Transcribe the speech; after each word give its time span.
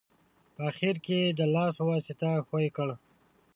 په 0.55 0.61
اخیر 0.71 0.95
کې 1.05 1.15
یې 1.23 1.29
د 1.39 1.41
لاس 1.53 1.71
په 1.79 1.83
واسطه 1.91 2.29
ښوي 2.47 2.69
کړئ. 2.77 2.97